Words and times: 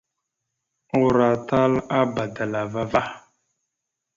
Uroatal 1.01 1.73
a 1.97 1.99
bbadalava 2.07 2.83
va. 2.95 3.03